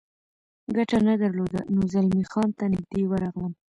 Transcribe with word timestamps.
ګټه 0.75 0.97
نه 1.07 1.13
درلوده، 1.21 1.59
نو 1.73 1.81
زلمی 1.93 2.23
خان 2.31 2.49
ته 2.57 2.63
نږدې 2.73 3.03
ورغلم. 3.07 3.53